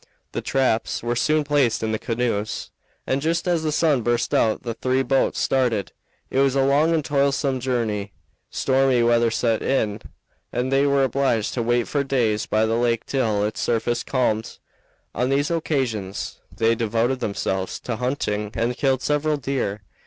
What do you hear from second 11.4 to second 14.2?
to wait for days by the lake till its surface